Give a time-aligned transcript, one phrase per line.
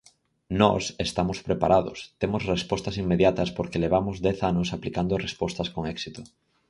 [0.61, 6.21] Nós estamos preparados, temos respostas inmediatas porque levamos dez anos aplicando respostas con éxito.